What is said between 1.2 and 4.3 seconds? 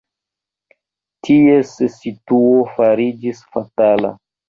Ties situo fariĝis fatala.